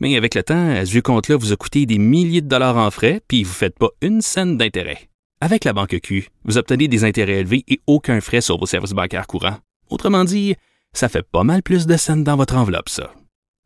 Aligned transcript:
Mais 0.00 0.16
avec 0.16 0.34
le 0.34 0.42
temps, 0.42 0.84
ce 0.84 0.90
vieux 0.90 1.02
compte-là 1.02 1.36
vous 1.36 1.52
a 1.52 1.56
coûté 1.56 1.84
des 1.86 1.98
milliers 1.98 2.40
de 2.40 2.48
dollars 2.48 2.78
en 2.78 2.90
frais, 2.90 3.20
puis 3.28 3.44
vous 3.44 3.50
ne 3.50 3.54
faites 3.54 3.78
pas 3.78 3.90
une 4.00 4.22
scène 4.22 4.56
d'intérêt. 4.56 5.10
Avec 5.42 5.64
la 5.64 5.72
Banque 5.72 5.98
Q, 6.02 6.28
vous 6.44 6.58
obtenez 6.58 6.88
des 6.88 7.04
intérêts 7.04 7.40
élevés 7.40 7.64
et 7.68 7.80
aucun 7.86 8.20
frais 8.20 8.40
sur 8.40 8.58
vos 8.58 8.66
services 8.66 8.92
bancaires 8.92 9.26
courants. 9.26 9.58
Autrement 9.90 10.24
dit, 10.24 10.54
ça 10.92 11.08
fait 11.08 11.22
pas 11.22 11.44
mal 11.44 11.62
plus 11.62 11.86
de 11.86 11.96
scènes 11.96 12.24
dans 12.24 12.36
votre 12.36 12.56
enveloppe, 12.56 12.88
ça. 12.88 13.12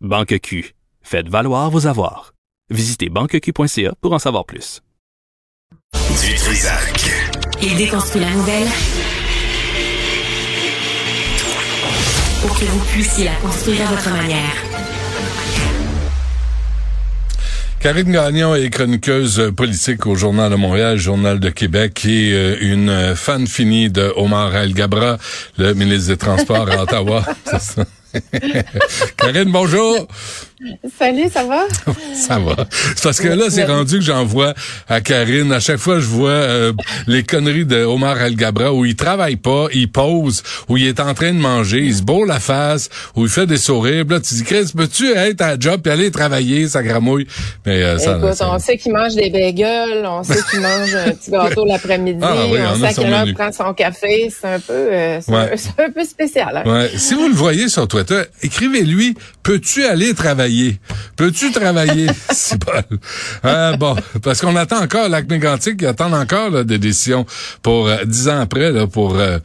Banque 0.00 0.38
Q. 0.40 0.74
Faites 1.02 1.28
valoir 1.28 1.70
vos 1.70 1.86
avoirs. 1.86 2.34
Visitez 2.70 3.08
banqueq.ca 3.08 3.94
pour 4.00 4.12
en 4.12 4.18
savoir 4.18 4.44
plus. 4.44 4.82
Du 5.92 6.34
Trisac. 6.34 7.10
Il 7.62 7.76
déconstruit 7.76 8.20
la 8.20 8.30
nouvelle 8.30 8.68
pour 12.40 12.58
que 12.58 12.64
vous 12.64 12.84
puissiez 12.92 13.24
la 13.24 13.34
construire 13.36 13.88
à 13.88 13.94
votre 13.94 14.10
manière. 14.10 14.83
Karine 17.84 18.12
Gagnon 18.12 18.54
est 18.54 18.70
chroniqueuse 18.70 19.52
politique 19.54 20.06
au 20.06 20.14
Journal 20.14 20.50
de 20.50 20.56
Montréal, 20.56 20.96
Journal 20.96 21.38
de 21.38 21.50
Québec, 21.50 22.06
et 22.06 22.56
une 22.62 23.14
fan 23.14 23.46
finie 23.46 23.90
de 23.90 24.10
Omar 24.16 24.56
El-Gabra, 24.56 25.18
le 25.58 25.74
ministre 25.74 26.08
des 26.08 26.16
Transports 26.16 26.70
à 26.70 26.78
Ottawa. 26.84 27.22
Karine, 29.16 29.50
bonjour. 29.50 30.06
Salut, 30.98 31.28
ça 31.32 31.44
va? 31.44 31.64
ça 32.14 32.38
va. 32.38 32.56
C'est 32.70 33.02
parce 33.02 33.20
que 33.20 33.28
là, 33.28 33.46
c'est 33.50 33.64
rendu 33.64 33.98
que 33.98 34.04
j'envoie 34.04 34.54
à 34.88 35.00
Karine. 35.00 35.52
À 35.52 35.60
chaque 35.60 35.78
fois, 35.78 36.00
je 36.00 36.06
vois 36.06 36.30
euh, 36.30 36.72
les 37.06 37.22
conneries 37.22 37.66
de 37.66 37.84
Omar 37.84 38.20
El-Gabra 38.20 38.72
où 38.72 38.84
il 38.84 38.96
travaille 38.96 39.36
pas, 39.36 39.66
il 39.74 39.90
pose, 39.90 40.42
où 40.68 40.76
il 40.76 40.86
est 40.86 41.00
en 41.00 41.12
train 41.12 41.32
de 41.32 41.38
manger, 41.38 41.80
il 41.80 41.94
se 41.94 42.02
bourre 42.02 42.26
la 42.26 42.40
face, 42.40 42.88
où 43.16 43.24
il 43.24 43.28
fait 43.28 43.46
des 43.46 43.56
sourires. 43.56 44.04
Là, 44.08 44.20
tu 44.20 44.34
dis, 44.34 44.44
Chris, 44.44 44.70
peux-tu 44.74 45.12
être 45.12 45.42
à 45.42 45.58
job 45.58 45.86
et 45.86 45.90
aller 45.90 46.10
travailler, 46.10 46.68
ça 46.68 46.82
gramouille? 46.82 47.26
Mais 47.66 47.82
euh, 47.82 47.98
ça, 47.98 48.16
Écoute, 48.16 48.40
on 48.40 48.58
sait 48.58 48.78
qu'il 48.78 48.92
mange 48.92 49.14
des 49.14 49.30
bagels, 49.30 50.06
on 50.06 50.22
sait 50.22 50.40
qu'il 50.50 50.60
mange 50.60 50.94
un 50.94 51.10
petit 51.10 51.30
gâteau 51.30 51.64
l'après-midi, 51.66 52.20
ah, 52.22 52.34
oui, 52.50 52.58
on, 52.62 52.88
sait 52.88 53.04
heure 53.04 53.26
prend 53.34 53.52
son 53.52 53.74
café. 53.74 54.30
C'est 54.30 54.48
un 54.48 54.60
peu, 54.60 54.72
euh, 54.72 55.20
c'est 55.20 55.82
un, 55.82 55.90
peu 55.90 56.04
spécial. 56.04 56.62
Hein? 56.64 56.70
Ouais. 56.70 56.90
Si 56.96 57.14
vous 57.14 57.28
le 57.28 57.34
voyez 57.34 57.68
sur 57.68 57.86
Twitter, 57.88 58.03
écrivez-lui, 58.42 59.16
peux-tu 59.42 59.84
aller 59.84 60.14
travailler? 60.14 60.78
Peux-tu 61.16 61.52
travailler? 61.52 62.08
C'est. 62.32 62.60
Euh, 63.44 63.76
bon, 63.76 63.96
parce 64.22 64.40
qu'on 64.40 64.56
attend 64.56 64.82
encore, 64.82 65.08
lac 65.08 65.28
mégantic 65.28 65.76
il 65.80 65.86
attend 65.86 66.12
encore 66.12 66.64
des 66.64 66.78
décisions 66.78 67.26
pour 67.62 67.88
euh, 67.88 68.04
dix 68.04 68.28
ans 68.28 68.40
après 68.40 68.70
là, 68.70 68.86
pour 68.86 69.16
euh, 69.16 69.38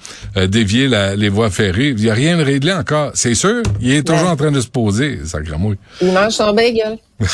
dévier 0.47 0.87
les 1.15 1.29
voies 1.29 1.49
ferrées. 1.49 1.89
Il 1.89 2.03
n'y 2.03 2.09
a 2.09 2.13
rien 2.13 2.37
de 2.37 2.43
réglé 2.43 2.73
encore. 2.73 3.11
C'est 3.13 3.35
sûr, 3.35 3.63
il 3.81 3.91
est 3.91 4.03
toujours 4.03 4.29
en 4.29 4.35
train 4.35 4.51
de 4.51 4.61
se 4.61 4.67
poser, 4.67 5.19
ça 5.25 5.41
gramouille. 5.41 5.77
Il 6.01 6.11
mange 6.11 6.33
son 6.33 6.53
bagel. 6.53 6.97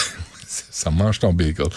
ça 0.47 0.89
mange 0.89 1.19
ton 1.19 1.33
bagel. 1.33 1.67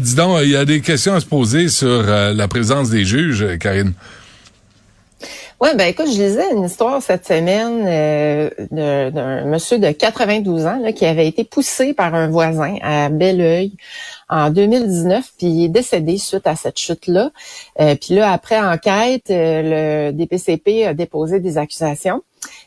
dis 0.00 0.14
donc, 0.14 0.40
il 0.42 0.50
y 0.50 0.56
a 0.56 0.64
des 0.64 0.80
questions 0.80 1.14
à 1.14 1.20
se 1.20 1.26
poser 1.26 1.68
sur 1.68 2.02
la 2.02 2.48
présence 2.48 2.90
des 2.90 3.04
juges, 3.04 3.58
Karine. 3.58 3.92
Oui, 5.60 5.70
ben 5.74 5.88
écoute, 5.88 6.06
je 6.06 6.22
lisais 6.22 6.52
une 6.52 6.62
histoire 6.62 7.02
cette 7.02 7.26
semaine 7.26 7.82
euh, 7.84 8.48
d'un 8.70 9.44
monsieur 9.44 9.80
de 9.80 9.90
92 9.90 10.66
ans 10.66 10.78
là, 10.78 10.92
qui 10.92 11.04
avait 11.04 11.26
été 11.26 11.42
poussé 11.42 11.94
par 11.94 12.14
un 12.14 12.28
voisin 12.28 12.76
à 12.80 13.08
Belleuil 13.08 13.72
en 14.28 14.50
2019, 14.50 15.32
puis 15.36 15.48
il 15.48 15.64
est 15.64 15.68
décédé 15.68 16.16
suite 16.16 16.46
à 16.46 16.54
cette 16.54 16.78
chute-là. 16.78 17.32
Euh, 17.80 17.96
puis 17.96 18.14
là, 18.14 18.30
après 18.30 18.60
enquête, 18.60 19.30
euh, 19.30 20.10
le 20.10 20.12
DPCP 20.12 20.86
a 20.86 20.94
déposé 20.94 21.40
des 21.40 21.58
accusations. 21.58 22.22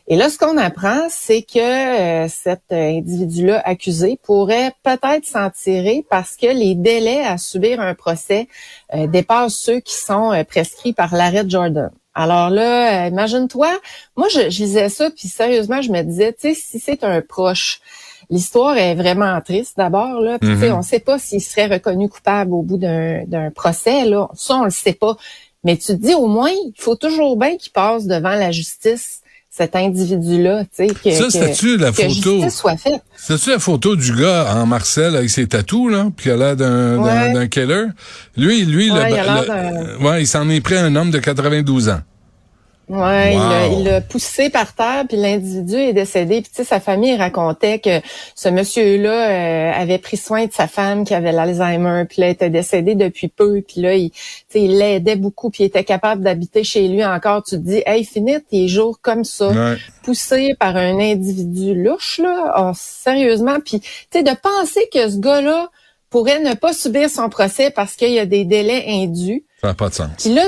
Et 0.06 0.16
là, 0.16 0.28
ce 0.28 0.36
qu'on 0.36 0.58
apprend, 0.58 1.06
c'est 1.08 1.40
que 1.40 2.28
cet 2.28 2.70
individu-là 2.70 3.62
accusé 3.64 4.18
pourrait 4.22 4.72
peut-être 4.82 5.24
s'en 5.24 5.48
tirer 5.48 6.04
parce 6.10 6.36
que 6.36 6.46
les 6.46 6.74
délais 6.74 7.24
à 7.24 7.38
subir 7.38 7.80
un 7.80 7.94
procès 7.94 8.48
dépassent 9.08 9.54
ceux 9.54 9.80
qui 9.80 9.94
sont 9.94 10.44
prescrits 10.46 10.92
par 10.92 11.14
l'arrêt 11.14 11.48
Jordan. 11.48 11.90
Alors 12.14 12.50
là, 12.50 13.06
euh, 13.06 13.08
imagine-toi, 13.08 13.78
moi 14.16 14.28
je, 14.28 14.40
lisais 14.40 14.88
ça, 14.88 15.10
puis 15.10 15.28
sérieusement, 15.28 15.80
je 15.80 15.90
me 15.90 16.02
disais, 16.02 16.32
tu 16.32 16.52
sais, 16.52 16.54
si 16.54 16.78
c'est 16.78 17.04
un 17.04 17.22
proche, 17.22 17.80
l'histoire 18.28 18.76
est 18.76 18.94
vraiment 18.94 19.40
triste 19.40 19.76
d'abord, 19.76 20.20
là. 20.20 20.38
Puis, 20.38 20.50
mm-hmm. 20.50 20.72
on 20.72 20.78
ne 20.78 20.82
sait 20.82 21.00
pas 21.00 21.18
s'il 21.18 21.40
serait 21.40 21.66
reconnu 21.66 22.08
coupable 22.08 22.52
au 22.52 22.62
bout 22.62 22.78
d'un 22.78 23.50
procès, 23.54 24.04
là. 24.04 24.28
Ça, 24.34 24.56
on 24.56 24.64
le 24.64 24.70
sait 24.70 24.92
pas. 24.92 25.16
Mais 25.64 25.76
tu 25.76 25.86
te 25.86 25.92
dis, 25.92 26.14
au 26.14 26.26
moins, 26.26 26.50
il 26.50 26.74
faut 26.76 26.96
toujours 26.96 27.36
bien 27.36 27.56
qu'il 27.56 27.72
passe 27.72 28.06
devant 28.06 28.34
la 28.34 28.50
justice 28.50 29.21
cet 29.54 29.76
individu-là, 29.76 30.64
tu 30.64 30.68
sais, 30.72 30.86
que, 30.86 31.10
ça, 31.10 31.28
c'est-tu 31.28 31.76
la 31.76 31.92
photo, 31.92 32.48
soit 32.48 32.78
faite? 32.78 33.02
C'est-tu 33.14 33.50
la 33.50 33.58
photo 33.58 33.96
du 33.96 34.14
gars 34.14 34.54
en 34.56 34.64
Marcel 34.64 35.14
avec 35.14 35.28
ses 35.28 35.46
tatous, 35.46 35.92
là, 35.92 36.06
puis 36.16 36.30
il 36.30 36.32
a 36.32 36.36
l'air 36.36 36.56
d'un, 36.56 37.32
d'un, 37.34 37.46
killer? 37.48 37.84
Lui, 38.34 38.64
lui, 38.64 38.90
ouais, 38.90 39.10
le, 39.10 39.16
il, 40.00 40.06
ouais, 40.06 40.22
il 40.22 40.26
s'en 40.26 40.48
est 40.48 40.62
pris 40.62 40.76
un 40.76 40.96
homme 40.96 41.10
de 41.10 41.18
92 41.18 41.90
ans. 41.90 42.00
Ouais, 42.92 43.34
il 43.72 43.84
l'a 43.84 44.02
poussé 44.02 44.50
par 44.50 44.74
terre, 44.74 45.04
puis 45.08 45.16
l'individu 45.16 45.76
est 45.76 45.94
décédé. 45.94 46.42
Puis 46.42 46.50
tu 46.50 46.56
sais, 46.56 46.64
sa 46.64 46.78
famille 46.78 47.16
racontait 47.16 47.78
que 47.78 48.02
ce 48.34 48.50
monsieur-là 48.50 49.30
euh, 49.30 49.72
avait 49.72 49.96
pris 49.96 50.18
soin 50.18 50.44
de 50.44 50.52
sa 50.52 50.66
femme 50.66 51.06
qui 51.06 51.14
avait 51.14 51.32
l'Alzheimer, 51.32 52.04
puis 52.06 52.20
là, 52.20 52.28
était 52.28 52.50
décédé 52.50 52.94
depuis 52.94 53.28
peu. 53.28 53.62
Puis 53.66 53.80
là, 53.80 53.94
il, 53.94 54.10
il 54.54 54.76
l'aidait 54.76 55.16
beaucoup, 55.16 55.48
puis 55.48 55.62
il 55.62 55.66
était 55.68 55.84
capable 55.84 56.22
d'habiter 56.22 56.64
chez 56.64 56.86
lui 56.86 57.02
encore. 57.02 57.42
Tu 57.44 57.52
te 57.52 57.60
dis, 57.60 57.82
hey, 57.86 58.04
finit 58.04 58.42
tes 58.42 58.68
jours 58.68 58.98
comme 59.00 59.24
ça, 59.24 59.50
poussé 60.02 60.54
par 60.60 60.76
un 60.76 60.98
individu 60.98 61.74
louche, 61.74 62.18
là, 62.18 62.54
oh, 62.58 62.72
sérieusement. 62.74 63.58
Puis 63.64 63.80
tu 63.80 63.88
sais, 64.12 64.22
de 64.22 64.36
penser 64.36 64.86
que 64.92 65.08
ce 65.08 65.16
gars-là 65.16 65.70
pourrait 66.10 66.40
ne 66.40 66.52
pas 66.52 66.74
subir 66.74 67.08
son 67.08 67.30
procès 67.30 67.70
parce 67.70 67.94
qu'il 67.94 68.12
y 68.12 68.18
a 68.18 68.26
des 68.26 68.44
délais 68.44 68.84
indus. 68.86 69.44
Ça 69.62 69.68
n'a 69.68 69.74
pas 69.74 69.88
de 69.88 69.94
sens. 69.94 70.10
Puis 70.18 70.34
là, 70.34 70.42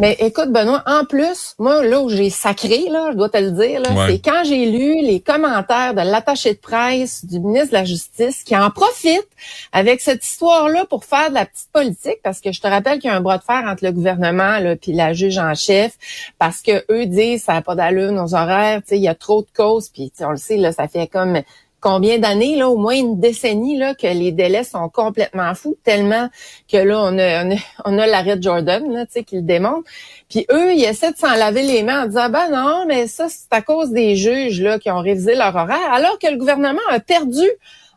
mais 0.00 0.16
écoute, 0.20 0.50
Benoît, 0.50 0.82
en 0.86 1.04
plus, 1.04 1.54
moi, 1.58 1.84
là 1.84 2.00
où 2.00 2.08
j'ai 2.08 2.30
sacré, 2.30 2.88
là, 2.90 3.10
je 3.12 3.16
dois 3.16 3.28
te 3.28 3.36
le 3.36 3.50
dire, 3.50 3.82
c'est 4.06 4.18
quand 4.20 4.42
j'ai 4.44 4.70
lu 4.70 5.02
les 5.02 5.20
commentaires 5.20 5.92
de 5.92 6.00
l'attaché 6.00 6.54
de 6.54 6.58
presse 6.58 7.26
du 7.26 7.40
ministre 7.40 7.68
de 7.68 7.74
la 7.74 7.84
Justice 7.84 8.42
qui 8.42 8.56
en 8.56 8.70
profite 8.70 9.28
avec 9.72 10.00
cette 10.00 10.24
histoire-là 10.24 10.86
pour 10.86 11.04
faire 11.04 11.28
de 11.28 11.34
la 11.34 11.44
petite 11.44 11.68
politique, 11.72 12.20
parce 12.22 12.40
que 12.40 12.52
je 12.52 12.60
te 12.60 12.66
rappelle 12.66 13.00
qu'il 13.00 13.10
y 13.10 13.12
a 13.12 13.16
un 13.16 13.20
bras 13.20 13.36
de 13.36 13.44
fer 13.44 13.62
entre 13.66 13.84
le 13.84 13.92
gouvernement 13.92 14.56
et 14.56 14.76
puis 14.76 14.92
la 14.92 15.12
juge 15.12 15.38
en 15.38 15.54
chef, 15.54 15.92
parce 16.38 16.62
que 16.62 16.84
eux 16.90 17.04
disent 17.04 17.44
ça 17.44 17.52
n'a 17.52 17.62
pas 17.62 17.74
d'allure 17.74 18.12
nos 18.12 18.34
horaires, 18.34 18.80
il 18.90 18.98
y 18.98 19.08
a 19.08 19.14
trop 19.14 19.42
de 19.42 19.48
causes, 19.54 19.90
puis 19.90 20.10
on 20.20 20.30
le 20.30 20.36
sait, 20.38 20.56
là, 20.56 20.72
ça 20.72 20.88
fait 20.88 21.06
comme 21.06 21.42
combien 21.82 22.18
d'années, 22.18 22.56
là, 22.56 22.70
au 22.70 22.78
moins 22.78 22.94
une 22.94 23.20
décennie, 23.20 23.76
là, 23.76 23.94
que 23.94 24.06
les 24.06 24.32
délais 24.32 24.64
sont 24.64 24.88
complètement 24.88 25.54
fous, 25.54 25.76
tellement 25.84 26.28
que 26.70 26.78
là, 26.78 27.02
on 27.02 27.18
a, 27.18 27.44
on 27.84 27.98
a, 27.98 28.06
l'arrêt 28.06 28.36
de 28.36 28.42
Jordan, 28.42 28.90
là, 28.90 29.04
tu 29.04 29.12
sais, 29.12 29.24
qui 29.24 29.36
le 29.36 29.42
démontre. 29.42 29.90
Puis 30.30 30.46
eux, 30.50 30.72
ils 30.72 30.84
essaient 30.84 31.12
de 31.12 31.18
s'en 31.18 31.34
laver 31.34 31.62
les 31.62 31.82
mains 31.82 32.04
en 32.04 32.06
disant, 32.06 32.30
ben 32.30 32.48
non, 32.50 32.84
mais 32.86 33.08
ça, 33.08 33.26
c'est 33.28 33.52
à 33.52 33.60
cause 33.60 33.90
des 33.90 34.16
juges, 34.16 34.62
là, 34.62 34.78
qui 34.78 34.90
ont 34.90 35.00
révisé 35.00 35.34
leur 35.34 35.54
horaire, 35.54 35.92
alors 35.92 36.18
que 36.18 36.28
le 36.28 36.38
gouvernement 36.38 36.80
a 36.88 37.00
perdu 37.00 37.46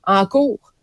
en 0.06 0.25
cours 0.25 0.74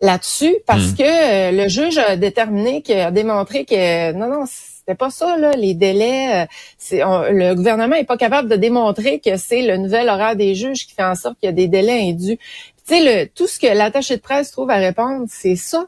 là-dessus 0.00 0.56
parce 0.66 0.90
hmm. 0.90 0.96
que 0.96 1.02
euh, 1.02 1.50
le 1.62 1.68
juge 1.68 1.98
a 1.98 2.16
déterminé, 2.16 2.82
qu'il 2.82 2.98
a 2.98 3.10
démontré 3.10 3.64
que 3.64 4.12
non, 4.12 4.28
non, 4.28 4.44
c'était 4.86 4.96
pas 4.96 5.10
ça, 5.10 5.38
là, 5.38 5.52
les 5.52 5.72
délais. 5.72 6.42
Euh, 6.42 6.46
c'est, 6.76 6.98
le 6.98 7.54
gouvernement 7.54 7.96
est 7.96 8.04
pas 8.04 8.18
capable 8.18 8.50
de 8.50 8.56
démontrer 8.56 9.18
que 9.18 9.36
c'est 9.36 9.62
le 9.62 9.78
nouvel 9.78 10.10
horaire 10.10 10.36
des 10.36 10.54
juges 10.54 10.86
qui 10.86 10.92
fait 10.92 11.04
en 11.04 11.14
sorte 11.14 11.38
qu'il 11.40 11.46
y 11.46 11.52
a 11.52 11.52
des 11.52 11.68
délais 11.68 12.10
indus. 12.10 12.38
Tu 12.86 12.94
sais, 12.94 13.32
tout 13.34 13.46
ce 13.46 13.58
que 13.58 13.66
l'attaché 13.66 14.16
de 14.16 14.20
presse 14.20 14.50
trouve 14.50 14.68
à 14.68 14.76
répondre, 14.76 15.24
c'est 15.28 15.56
ça. 15.56 15.86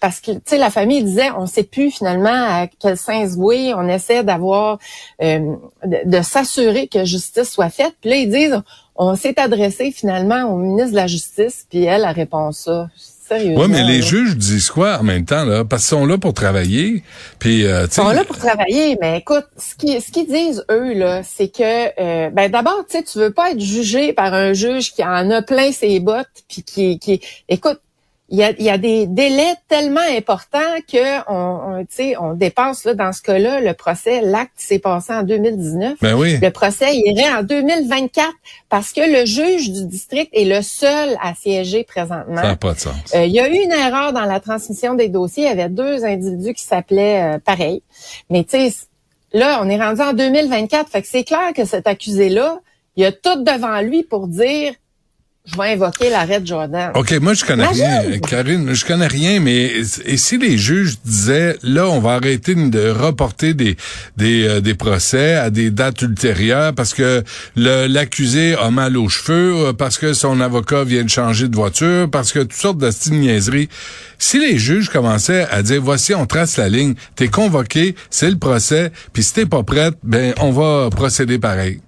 Parce 0.00 0.20
que, 0.20 0.30
tu 0.30 0.40
sais, 0.46 0.58
la 0.58 0.70
famille 0.70 1.02
disait, 1.02 1.30
on 1.36 1.46
sait 1.46 1.64
plus 1.64 1.90
finalement 1.90 2.30
à 2.30 2.68
quel 2.78 2.96
sens 2.96 3.30
vouer. 3.36 3.74
On 3.74 3.86
essaie 3.88 4.22
d'avoir, 4.24 4.78
euh, 5.22 5.56
de, 5.84 6.22
s'assurer 6.22 6.86
que 6.86 7.04
justice 7.04 7.50
soit 7.50 7.68
faite. 7.68 7.94
Puis 8.00 8.10
là, 8.10 8.16
ils 8.16 8.30
disent, 8.30 8.62
on 8.94 9.14
s'est 9.14 9.38
adressé 9.38 9.90
finalement 9.90 10.44
au 10.44 10.56
ministre 10.56 10.92
de 10.92 10.96
la 10.96 11.06
Justice, 11.06 11.66
puis 11.68 11.84
elle 11.84 12.04
a 12.04 12.12
répondu 12.12 12.56
ça. 12.56 12.88
Oui, 13.30 13.66
mais 13.68 13.82
les 13.84 14.02
juges 14.02 14.36
disent 14.36 14.70
quoi 14.70 14.98
en 14.98 15.02
même 15.02 15.24
temps, 15.24 15.44
là? 15.44 15.64
Parce 15.64 15.82
qu'ils 15.82 15.98
sont 15.98 16.06
là 16.06 16.18
pour 16.18 16.34
travailler. 16.34 17.02
Puis, 17.38 17.66
euh, 17.66 17.86
Ils 17.86 17.92
sont 17.92 18.08
là 18.08 18.24
pour 18.24 18.38
travailler, 18.38 18.96
mais 19.00 19.18
écoute, 19.18 19.46
ce 19.56 19.74
qu'ils 19.74 20.00
ce 20.00 20.10
qu'ils 20.10 20.26
disent, 20.26 20.64
eux, 20.70 20.94
là, 20.94 21.22
c'est 21.22 21.48
que 21.48 21.88
euh, 22.00 22.30
ben 22.30 22.50
d'abord, 22.50 22.84
tu 22.88 22.96
sais, 22.96 23.02
tu 23.02 23.18
veux 23.18 23.32
pas 23.32 23.50
être 23.50 23.60
jugé 23.60 24.12
par 24.12 24.34
un 24.34 24.52
juge 24.52 24.92
qui 24.92 25.04
en 25.04 25.30
a 25.30 25.42
plein 25.42 25.72
ses 25.72 26.00
bottes, 26.00 26.26
puis 26.48 26.62
qui, 26.62 26.98
qui 26.98 27.20
écoute, 27.48 27.80
il 28.30 28.38
y 28.38 28.42
a, 28.42 28.50
il 28.58 28.64
y 28.64 28.68
a 28.68 28.76
des 28.76 29.06
délais 29.06 29.54
tellement 29.68 30.06
importants 30.16 30.58
que 30.86 31.18
on, 31.30 31.82
on, 31.82 32.20
on 32.20 32.34
dépasse 32.34 32.84
là, 32.84 32.92
dans 32.92 33.12
ce 33.12 33.22
cas-là 33.22 33.60
le 33.60 33.72
procès. 33.72 34.20
L'acte 34.20 34.52
s'est 34.56 34.78
passé 34.78 35.14
en 35.14 35.22
2019. 35.22 35.98
Ben 36.02 36.14
oui. 36.14 36.38
Le 36.40 36.50
procès 36.50 36.94
irait 36.94 37.30
en 37.30 37.42
2024 37.42 38.30
parce 38.68 38.92
que 38.92 39.00
le 39.00 39.24
juge 39.24 39.72
du 39.72 39.86
district 39.86 40.28
est 40.34 40.44
le 40.44 40.60
seul 40.60 41.16
à 41.22 41.34
siéger 41.34 41.84
présentement. 41.84 42.36
Ça 42.36 42.48
n'a 42.48 42.56
pas 42.56 42.74
de 42.74 42.78
sens. 42.78 43.14
Euh, 43.14 43.24
il 43.24 43.32
y 43.32 43.40
a 43.40 43.48
eu 43.48 43.56
une 43.56 43.72
erreur 43.72 44.12
dans 44.12 44.26
la 44.26 44.40
transmission 44.40 44.94
des 44.94 45.08
dossiers. 45.08 45.44
Il 45.44 45.48
y 45.48 45.50
avait 45.50 45.70
deux 45.70 46.04
individus 46.04 46.52
qui 46.52 46.64
s'appelaient 46.64 47.36
euh, 47.36 47.38
pareil. 47.38 47.82
Mais 48.28 48.44
tu 48.44 48.58
sais, 48.70 48.74
là, 49.32 49.60
on 49.62 49.70
est 49.70 49.82
rendu 49.82 50.02
en 50.02 50.12
2024. 50.12 50.90
Fait 50.90 51.00
que 51.00 51.08
c'est 51.08 51.24
clair 51.24 51.54
que 51.56 51.64
cet 51.64 51.86
accusé-là, 51.86 52.60
il 52.96 53.06
a 53.06 53.12
tout 53.12 53.42
devant 53.42 53.80
lui 53.80 54.02
pour 54.02 54.28
dire 54.28 54.74
je 55.50 55.56
vais 55.56 55.72
invoquer 55.72 56.10
l'arrêt 56.10 56.40
de 56.40 56.46
Jordan. 56.46 56.92
OK, 56.94 57.12
moi, 57.20 57.34
je 57.34 57.44
connais 57.44 57.66
rien. 57.66 58.18
Karine, 58.18 58.74
je 58.74 58.84
connais 58.84 59.06
rien, 59.06 59.40
mais 59.40 59.72
et 60.04 60.16
si 60.16 60.38
les 60.38 60.58
juges 60.58 60.98
disaient, 61.04 61.56
là, 61.62 61.88
on 61.88 62.00
va 62.00 62.14
arrêter 62.14 62.54
de 62.54 62.90
reporter 62.90 63.54
des, 63.54 63.76
des, 64.16 64.46
euh, 64.46 64.60
des 64.60 64.74
procès 64.74 65.34
à 65.34 65.50
des 65.50 65.70
dates 65.70 66.02
ultérieures 66.02 66.74
parce 66.74 66.94
que 66.94 67.22
l'accusé 67.56 68.54
a 68.54 68.70
mal 68.70 68.96
aux 68.96 69.08
cheveux, 69.08 69.68
euh, 69.68 69.72
parce 69.72 69.98
que 69.98 70.12
son 70.12 70.40
avocat 70.40 70.84
vient 70.84 71.04
de 71.04 71.10
changer 71.10 71.48
de 71.48 71.56
voiture, 71.56 72.10
parce 72.10 72.32
que 72.32 72.40
toutes 72.40 72.52
sortes 72.52 72.78
de 72.78 72.90
niaiseries. 73.10 73.68
Si 74.18 74.38
les 74.38 74.58
juges 74.58 74.88
commençaient 74.88 75.46
à 75.50 75.62
dire, 75.62 75.80
voici, 75.80 76.14
on 76.14 76.26
trace 76.26 76.56
la 76.56 76.68
ligne, 76.68 76.94
t'es 77.14 77.28
convoqué, 77.28 77.94
c'est 78.10 78.30
le 78.30 78.38
procès, 78.38 78.90
puis 79.12 79.22
si 79.22 79.34
t'es 79.34 79.46
pas 79.46 79.62
prête, 79.62 79.94
ben, 80.02 80.34
on 80.40 80.50
va 80.50 80.90
procéder 80.90 81.38
pareil. 81.38 81.80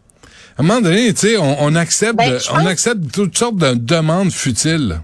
À 0.60 0.62
un 0.62 0.66
moment 0.66 0.82
donné, 0.82 1.14
tu 1.14 1.20
sais, 1.20 1.36
on, 1.38 1.74
accepte, 1.74 2.16
ben, 2.16 2.38
on 2.52 2.66
accepte 2.66 3.10
toutes 3.12 3.38
sortes 3.38 3.56
de 3.56 3.72
demandes 3.72 4.30
futiles. 4.30 5.00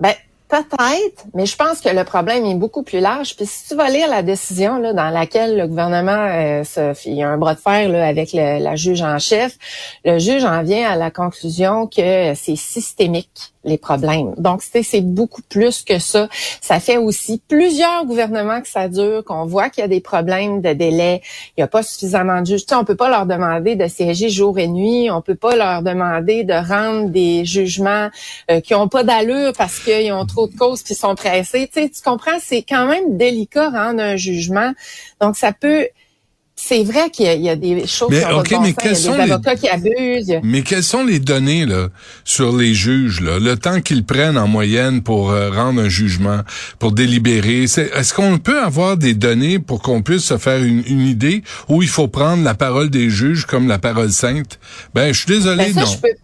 Ben, 0.00 0.14
Peut-être, 0.50 1.26
mais 1.32 1.46
je 1.46 1.56
pense 1.56 1.80
que 1.80 1.88
le 1.88 2.02
problème 2.02 2.44
est 2.44 2.56
beaucoup 2.56 2.82
plus 2.82 2.98
large. 2.98 3.36
Puis 3.36 3.46
si 3.46 3.68
tu 3.68 3.76
vas 3.76 3.88
lire 3.88 4.08
la 4.08 4.22
décision 4.22 4.78
là, 4.78 4.92
dans 4.92 5.10
laquelle 5.10 5.56
le 5.56 5.68
gouvernement 5.68 6.26
euh, 6.28 6.64
se, 6.64 6.92
il 7.08 7.14
y 7.14 7.22
a 7.22 7.28
un 7.28 7.38
bras 7.38 7.54
de 7.54 7.60
fer 7.60 7.88
là, 7.88 8.04
avec 8.06 8.32
la 8.32 8.74
juge 8.74 9.02
en 9.02 9.18
chef, 9.20 9.56
le 10.04 10.18
juge 10.18 10.44
en 10.44 10.62
vient 10.62 10.90
à 10.90 10.96
la 10.96 11.12
conclusion 11.12 11.86
que 11.86 12.34
c'est 12.34 12.56
systémique 12.56 13.52
les 13.64 13.76
problèmes. 13.76 14.34
Donc, 14.38 14.62
c'est 14.62 15.00
beaucoup 15.02 15.42
plus 15.42 15.82
que 15.82 15.98
ça. 15.98 16.28
Ça 16.60 16.80
fait 16.80 16.96
aussi 16.96 17.42
plusieurs 17.46 18.06
gouvernements 18.06 18.60
que 18.62 18.68
ça 18.68 18.88
dure, 18.88 19.22
qu'on 19.24 19.44
voit 19.44 19.68
qu'il 19.68 19.82
y 19.82 19.84
a 19.84 19.88
des 19.88 20.00
problèmes 20.00 20.62
de 20.62 20.72
délai. 20.72 21.20
Il 21.56 21.60
n'y 21.60 21.64
a 21.64 21.66
pas 21.66 21.82
suffisamment 21.82 22.40
de 22.40 22.46
juges. 22.46 22.64
Tu 22.64 22.68
sais, 22.70 22.74
on 22.74 22.84
peut 22.84 22.96
pas 22.96 23.10
leur 23.10 23.26
demander 23.26 23.76
de 23.76 23.86
siéger 23.86 24.30
jour 24.30 24.58
et 24.58 24.66
nuit. 24.66 25.10
On 25.10 25.20
peut 25.20 25.34
pas 25.34 25.56
leur 25.56 25.82
demander 25.82 26.44
de 26.44 26.54
rendre 26.54 27.10
des 27.10 27.44
jugements 27.44 28.08
euh, 28.50 28.60
qui 28.60 28.74
ont 28.74 28.88
pas 28.88 29.04
d'allure 29.04 29.52
parce 29.56 29.78
qu'ils 29.78 30.12
ont 30.12 30.24
trop 30.24 30.39
de 30.46 30.56
causes 30.56 30.82
puis 30.82 30.94
sont 30.94 31.14
pressés. 31.14 31.68
Tu, 31.72 31.82
sais, 31.82 31.88
tu 31.88 32.02
comprends? 32.02 32.38
C'est 32.42 32.62
quand 32.62 32.86
même 32.86 33.16
délicat 33.16 33.70
rendre 33.70 34.02
un 34.02 34.16
jugement. 34.16 34.72
Donc, 35.20 35.36
ça 35.36 35.52
peut 35.52 35.86
c'est 36.62 36.84
vrai 36.84 37.08
qu'il 37.10 37.40
y, 37.40 37.48
a 37.48 37.56
des 37.56 37.86
choses 37.86 38.10
mais, 38.10 38.24
okay, 38.26 38.58
mais 38.60 38.74
quels 38.74 38.94
sont 38.94 39.14
des 39.14 39.32
avocats 39.32 39.56
qui 39.56 39.66
abusent. 39.66 40.40
Mais 40.42 40.60
quelles 40.62 40.84
sont 40.84 41.04
les 41.04 41.18
données 41.18 41.64
là 41.64 41.88
sur 42.24 42.54
les 42.54 42.74
juges 42.74 43.22
là, 43.22 43.38
le 43.38 43.56
temps 43.56 43.80
qu'ils 43.80 44.04
prennent 44.04 44.36
en 44.36 44.46
moyenne 44.46 45.02
pour 45.02 45.30
euh, 45.30 45.50
rendre 45.50 45.80
un 45.80 45.88
jugement, 45.88 46.40
pour 46.78 46.92
délibérer 46.92 47.62
Est-ce 47.62 48.12
qu'on 48.12 48.38
peut 48.38 48.60
avoir 48.60 48.98
des 48.98 49.14
données 49.14 49.58
pour 49.58 49.80
qu'on 49.80 50.02
puisse 50.02 50.24
se 50.24 50.36
faire 50.36 50.62
une, 50.62 51.00
idée 51.00 51.42
où 51.68 51.82
il 51.82 51.88
faut 51.88 52.08
prendre 52.08 52.44
la 52.44 52.54
parole 52.54 52.90
des 52.90 53.08
juges 53.08 53.46
comme 53.46 53.66
la 53.66 53.78
parole 53.78 54.12
sainte? 54.12 54.60
Ben, 54.92 55.14
je 55.14 55.20
suis 55.20 55.28
désolé, 55.28 55.72
ben, 55.72 55.80
non. 55.80 55.86
Je 55.86 55.96
peux, 55.96 56.14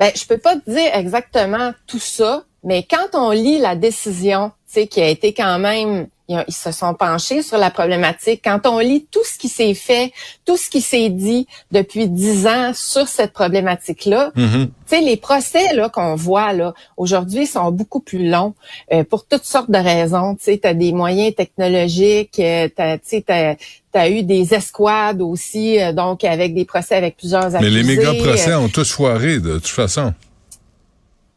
ben, 0.00 0.10
je 0.14 0.26
peux 0.26 0.38
pas 0.38 0.56
te 0.56 0.68
dire 0.68 0.90
exactement 0.92 1.72
tout 1.86 2.00
ça, 2.00 2.44
mais 2.66 2.82
quand 2.82 3.18
on 3.18 3.30
lit 3.30 3.58
la 3.58 3.76
décision, 3.76 4.50
tu 4.66 4.80
sais, 4.80 4.86
qui 4.88 5.00
a 5.00 5.08
été 5.08 5.32
quand 5.32 5.58
même 5.58 6.08
ils, 6.28 6.44
se 6.48 6.72
sont 6.72 6.94
penchés 6.94 7.42
sur 7.42 7.56
la 7.58 7.70
problématique. 7.70 8.40
Quand 8.44 8.66
on 8.66 8.78
lit 8.78 9.06
tout 9.10 9.24
ce 9.24 9.38
qui 9.38 9.48
s'est 9.48 9.74
fait, 9.74 10.12
tout 10.44 10.56
ce 10.56 10.68
qui 10.68 10.80
s'est 10.80 11.08
dit 11.08 11.46
depuis 11.70 12.08
dix 12.08 12.46
ans 12.46 12.72
sur 12.74 13.06
cette 13.06 13.32
problématique-là, 13.32 14.32
tu 14.34 14.68
sais, 14.86 15.00
les 15.00 15.16
procès 15.16 15.74
là 15.74 15.88
qu'on 15.88 16.16
voit 16.16 16.52
là 16.52 16.74
aujourd'hui 16.96 17.46
sont 17.46 17.70
beaucoup 17.70 18.00
plus 18.00 18.28
longs 18.28 18.54
euh, 18.92 19.04
pour 19.04 19.26
toutes 19.26 19.44
sortes 19.44 19.70
de 19.70 19.78
raisons. 19.78 20.34
Tu 20.34 20.44
sais, 20.44 20.60
as 20.64 20.74
des 20.74 20.92
moyens 20.92 21.34
technologiques, 21.34 22.40
euh, 22.40 22.68
tu 22.68 22.98
sais, 23.02 23.56
t'as 23.92 24.10
eu 24.10 24.22
des 24.22 24.52
escouades 24.52 25.22
aussi, 25.22 25.80
euh, 25.80 25.92
donc 25.92 26.24
avec 26.24 26.54
des 26.54 26.64
procès 26.64 26.96
avec 26.96 27.16
plusieurs 27.16 27.54
accusés. 27.54 27.60
Mais 27.62 27.70
les 27.70 27.84
méga 27.84 28.14
procès 28.14 28.54
ont 28.54 28.68
tous 28.68 28.90
foiré 28.90 29.38
de 29.38 29.54
toute 29.54 29.68
façon. 29.68 30.12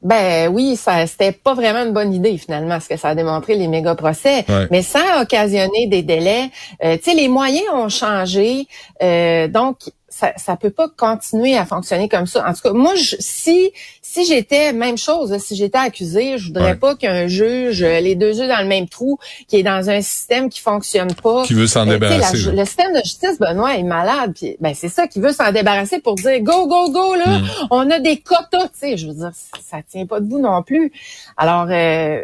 Ben 0.01 0.47
oui, 0.47 0.77
ça 0.77 1.05
c'était 1.07 1.33
pas 1.33 1.53
vraiment 1.53 1.83
une 1.83 1.91
bonne 1.91 2.13
idée 2.13 2.37
finalement, 2.37 2.79
ce 2.79 2.87
que 2.87 2.95
ça 2.95 3.09
a 3.09 3.15
démontré 3.15 3.55
les 3.55 3.67
méga 3.67 3.95
procès. 3.95 4.45
Mais 4.71 4.81
ça 4.81 4.99
a 5.15 5.21
occasionné 5.23 5.87
des 5.87 6.03
délais. 6.03 6.49
Euh, 6.83 6.97
tu 6.97 7.11
sais, 7.11 7.15
les 7.15 7.27
moyens 7.27 7.67
ont 7.73 7.89
changé, 7.89 8.67
euh, 9.03 9.47
donc 9.47 9.77
ça, 10.09 10.33
ça 10.37 10.55
peut 10.55 10.69
pas 10.69 10.87
continuer 10.89 11.57
à 11.57 11.65
fonctionner 11.65 12.09
comme 12.09 12.27
ça. 12.27 12.47
En 12.47 12.53
tout 12.53 12.61
cas, 12.61 12.73
moi, 12.73 12.95
je, 12.95 13.15
si 13.19 13.71
si 14.09 14.25
j'étais 14.25 14.73
même 14.73 14.97
chose, 14.97 15.37
si 15.37 15.55
j'étais 15.55 15.77
accusé, 15.77 16.39
je 16.39 16.47
voudrais 16.47 16.75
pas 16.75 16.95
qu'un 16.95 17.27
juge 17.27 17.83
les 17.83 18.15
deux 18.15 18.39
yeux 18.39 18.47
dans 18.47 18.61
le 18.61 18.67
même 18.67 18.87
trou, 18.87 19.19
qui 19.47 19.57
est 19.57 19.63
dans 19.63 19.87
un 19.89 20.01
système 20.01 20.49
qui 20.49 20.61
fonctionne 20.61 21.13
pas, 21.13 21.43
qui 21.43 21.53
veut 21.53 21.67
s'en 21.67 21.87
euh, 21.87 21.91
débarrasser. 21.91 22.51
le 22.51 22.65
système 22.65 22.93
de 22.93 23.01
justice, 23.03 23.37
Benoît 23.39 23.75
est 23.75 23.83
malade. 23.83 24.33
Puis, 24.35 24.57
ben 24.59 24.73
c'est 24.73 24.89
ça, 24.89 25.07
qui 25.07 25.19
veut 25.19 25.31
s'en 25.31 25.51
débarrasser 25.51 25.99
pour 25.99 26.15
dire 26.15 26.41
go 26.41 26.65
go 26.65 26.89
go 26.91 27.15
là, 27.15 27.39
mm. 27.39 27.47
on 27.69 27.89
a 27.91 27.99
des 27.99 28.17
quotas. 28.17 28.69
Tu 28.69 28.79
sais, 28.79 28.97
je 28.97 29.07
veux 29.07 29.13
dire, 29.13 29.31
ça 29.61 29.77
tient 29.87 30.07
pas 30.07 30.19
debout 30.19 30.39
non 30.39 30.63
plus. 30.63 30.91
Alors 31.37 31.67
euh, 31.69 32.23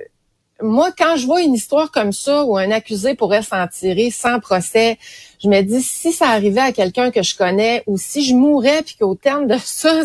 moi, 0.62 0.92
quand 0.98 1.18
je 1.18 1.26
vois 1.26 1.42
une 1.42 1.54
histoire 1.54 1.92
comme 1.92 2.14
ça 2.14 2.46
où 2.46 2.58
un 2.58 2.72
accusé 2.72 3.16
pourrait 3.16 3.42
s'en 3.42 3.68
tirer 3.68 4.10
sans 4.10 4.40
procès, 4.40 4.98
je 5.44 5.50
me 5.50 5.62
dis 5.62 5.82
si 5.82 6.14
ça 6.14 6.30
arrivait 6.30 6.62
à 6.62 6.72
quelqu'un 6.72 7.12
que 7.12 7.24
je 7.24 7.36
connais 7.36 7.84
ou 7.88 7.98
si 7.98 8.26
je 8.26 8.34
mourais 8.34 8.82
puis 8.84 8.96
qu'au 9.00 9.16
terme 9.16 9.48
de 9.48 9.58
ça, 9.64 10.02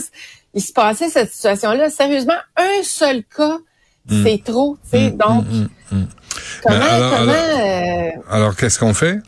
il 0.55 0.63
se 0.63 0.73
passait 0.73 1.09
cette 1.09 1.33
situation-là, 1.33 1.91
sérieusement, 1.91 2.35
un 2.57 2.83
seul 2.83 3.23
cas, 3.25 3.59
hmm. 4.09 4.25
c'est 4.25 4.43
trop. 4.45 4.77
Tu 4.85 4.91
sais, 4.91 5.11
hmm, 5.11 5.17
donc, 5.17 5.45
hmm, 5.93 6.05
comment, 6.63 6.77
alors, 6.81 7.19
comment 7.19 7.33
euh, 7.33 8.11
alors 8.29 8.57
qu'est-ce 8.57 8.79
qu'on 8.79 8.95
fait? 8.95 9.19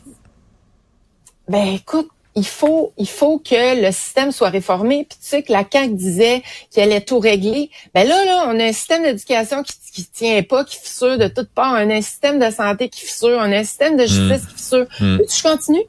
Ben 1.47 1.67
écoute, 1.73 2.09
il 2.35 2.45
faut, 2.45 2.93
il 2.97 3.07
faut 3.07 3.37
que 3.37 3.81
le 3.81 3.91
système 3.91 4.31
soit 4.31 4.49
réformé. 4.49 5.05
Puis 5.09 5.19
tu 5.21 5.27
sais 5.27 5.43
que 5.43 5.51
la 5.51 5.63
CAQ 5.69 5.93
disait 5.93 6.43
qu'elle 6.71 6.91
allait 6.91 7.01
tout 7.01 7.19
régler. 7.19 7.69
Ben 7.93 8.07
là, 8.07 8.25
là, 8.25 8.45
on 8.47 8.59
a 8.59 8.63
un 8.63 8.73
système 8.73 9.03
d'éducation 9.03 9.63
qui, 9.63 9.73
qui 9.93 10.05
tient 10.05 10.41
pas, 10.43 10.63
qui 10.63 10.77
fissure 10.77 11.17
de 11.17 11.27
toutes 11.27 11.49
parts. 11.49 11.73
On 11.73 11.89
a 11.89 11.95
un 11.95 12.01
système 12.01 12.39
de 12.39 12.49
santé 12.49 12.89
qui 12.89 13.01
fissure. 13.01 13.37
On 13.37 13.51
a 13.51 13.57
un 13.57 13.63
système 13.63 13.97
de 13.97 14.05
justice 14.05 14.47
qui 14.47 14.55
fissure. 14.55 14.85
Mm. 14.99 15.17
Tu 15.29 15.43
continue. 15.43 15.83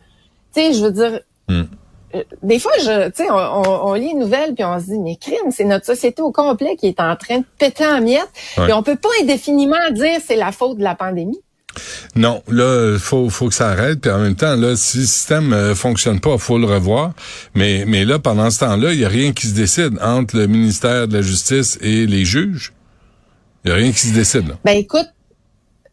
Tu 0.54 0.60
sais, 0.60 0.72
je 0.74 0.84
veux 0.84 0.92
dire. 0.92 1.20
Mm. 1.48 1.62
Euh, 2.14 2.22
des 2.42 2.58
fois, 2.58 2.72
je, 2.78 3.08
tu 3.08 3.24
sais, 3.24 3.30
on, 3.30 3.86
on, 3.86 3.94
lit 3.94 4.10
une 4.10 4.20
nouvelle 4.20 4.54
puis 4.54 4.64
on 4.64 4.78
se 4.78 4.84
dit, 4.84 4.98
mais 4.98 5.16
crime, 5.16 5.50
c'est 5.50 5.64
notre 5.64 5.86
société 5.86 6.22
au 6.22 6.30
complet 6.30 6.76
qui 6.76 6.86
est 6.86 7.00
en 7.00 7.16
train 7.16 7.38
de 7.38 7.44
péter 7.58 7.86
en 7.86 8.00
miettes. 8.00 8.30
Et 8.68 8.72
on 8.72 8.82
peut 8.82 8.96
pas 8.96 9.08
indéfiniment 9.20 9.90
dire 9.90 10.20
c'est 10.24 10.36
la 10.36 10.52
faute 10.52 10.78
de 10.78 10.84
la 10.84 10.94
pandémie. 10.94 11.40
Non, 12.16 12.42
là, 12.48 12.96
faut 12.98 13.30
faut 13.30 13.48
que 13.48 13.54
ça 13.54 13.70
arrête. 13.70 14.00
Puis 14.00 14.10
en 14.10 14.18
même 14.18 14.36
temps, 14.36 14.56
là, 14.56 14.76
si 14.76 14.98
le 14.98 15.04
système 15.04 15.52
euh, 15.52 15.74
fonctionne 15.74 16.20
pas, 16.20 16.38
faut 16.38 16.58
le 16.58 16.66
revoir. 16.66 17.12
Mais 17.54 17.84
mais 17.86 18.04
là, 18.04 18.18
pendant 18.18 18.50
ce 18.50 18.60
temps-là, 18.60 18.92
il 18.92 19.00
y 19.00 19.04
a 19.04 19.08
rien 19.08 19.32
qui 19.32 19.46
se 19.46 19.54
décide 19.54 19.98
entre 20.00 20.36
le 20.36 20.46
ministère 20.46 21.08
de 21.08 21.14
la 21.14 21.22
Justice 21.22 21.78
et 21.80 22.06
les 22.06 22.24
juges. 22.24 22.72
Il 23.64 23.70
y 23.70 23.72
a 23.72 23.76
rien 23.76 23.92
qui 23.92 24.00
se 24.00 24.14
décide. 24.14 24.48
Là. 24.48 24.54
Ben 24.64 24.76
écoute, 24.76 25.08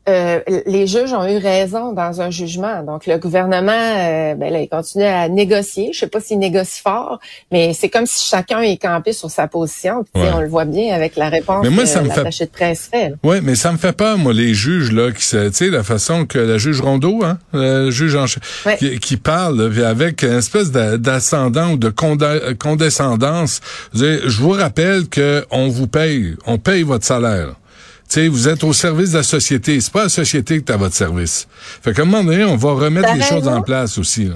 euh, 0.10 0.40
les 0.66 0.88
juges 0.88 1.14
ont 1.14 1.28
eu 1.28 1.38
raison 1.38 1.94
dans 1.94 2.22
un 2.22 2.32
jugement. 2.32 2.82
Donc, 2.82 3.06
le 3.06 3.20
gouvernement, 3.20 3.72
euh, 3.72 4.34
ben 4.34 4.52
là, 4.52 4.60
il 4.60 4.68
continue 4.68 5.04
à 5.04 5.30
négocier. 5.30 5.92
Je 5.94 6.00
sais 6.00 6.08
pas 6.08 6.20
s'il 6.20 6.40
négocie 6.40 6.82
fort, 6.82 7.20
mais 7.52 7.74
c'est 7.74 7.90
comme 7.90 8.08
si 8.08 8.28
chacun 8.28 8.62
est 8.62 8.82
campé 8.82 9.14
sur 9.14 9.30
sa 9.30 9.48
position. 9.48 10.04
On 10.16 10.40
le 10.40 10.48
voit 10.48 10.66
bien 10.66 10.94
avec 10.94 11.16
la 11.16 11.30
réponse 11.30 11.64
mais 11.64 11.70
moi, 11.70 11.86
ça 11.86 12.02
me 12.02 12.10
fait... 12.10 12.24
de 12.24 12.50
presse 12.50 12.90
fait. 12.92 13.14
Oui, 13.24 13.38
mais 13.44 13.56
ça 13.56 13.72
me 13.72 13.78
fait 13.78 13.94
peur, 13.94 14.18
moi, 14.18 14.34
les 14.34 14.56
juges, 14.56 14.92
là, 14.92 15.12
qui, 15.12 15.20
tu 15.20 15.54
sais, 15.54 15.70
la 15.70 15.84
façon 15.84 16.26
que 16.26 16.40
la 16.40 16.58
juge 16.58 16.82
Rondeau, 16.82 17.24
hein, 17.24 17.38
le 17.54 17.92
juge 17.92 18.16
en... 18.16 18.26
qui, 18.76 19.18
parle 19.18 19.72
avec 19.86 20.24
une 20.24 20.38
espèce 20.38 20.72
d'ascendant 20.72 21.74
ou 21.74 21.78
de 21.78 21.90
condescendance. 22.54 23.62
Je 23.94 24.42
vous 24.42 24.52
rappelle 24.52 25.08
que 25.10 25.46
on 25.52 25.68
vous 25.68 25.88
paye, 25.88 26.36
on 26.48 26.58
paye 26.58 26.82
votre 26.82 27.06
salaire 27.06 27.56
vous 28.18 28.48
êtes 28.48 28.64
au 28.64 28.74
service 28.74 29.12
de 29.12 29.18
la 29.18 29.24
société. 29.24 29.80
C'est 29.80 29.94
pas 29.94 30.04
la 30.04 30.10
société 30.10 30.62
qui 30.62 30.72
est 30.72 30.74
à 30.74 30.78
votre 30.78 30.96
service. 30.96 31.48
Fait 31.82 31.94
qu'à 31.94 32.02
un 32.02 32.06
moment 32.06 32.24
donné, 32.24 32.44
on 32.44 32.58
va 32.58 32.74
remettre 32.74 33.14
les 33.14 33.24
choses 33.24 33.48
en 33.48 33.62
place 33.62 33.98
aussi. 33.98 34.30